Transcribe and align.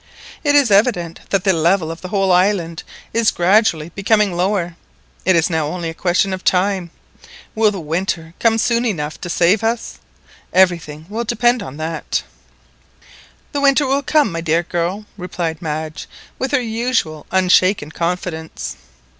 It 0.43 0.55
is 0.55 0.71
evident 0.71 1.19
that 1.29 1.43
the 1.43 1.53
level 1.53 1.91
of 1.91 2.01
the 2.01 2.07
whole 2.07 2.31
island 2.31 2.81
is 3.13 3.29
gradually 3.29 3.89
becoming 3.89 4.33
lower. 4.35 4.75
It 5.25 5.35
is 5.35 5.47
now 5.47 5.67
only 5.67 5.89
a 5.91 5.93
question 5.93 6.33
of 6.33 6.43
time. 6.43 6.89
Will 7.53 7.69
the 7.69 7.79
winter 7.79 8.33
come 8.39 8.57
soon 8.57 8.83
enough 8.83 9.21
to 9.21 9.29
save 9.29 9.63
us? 9.63 9.99
Everything 10.53 11.03
depends 11.27 11.61
upon 11.61 11.77
that." 11.77 12.23
"The 13.51 13.61
winter 13.61 13.85
will 13.85 14.01
come, 14.01 14.31
my 14.31 14.41
dear 14.41 14.63
girl," 14.63 15.05
replied 15.19 15.61
Madge 15.61 16.07
with 16.39 16.49
her 16.51 16.61
usual 16.61 17.27
unshaken 17.29 17.91
confidence. 17.91 18.77